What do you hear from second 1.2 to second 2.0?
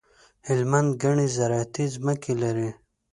زراعتي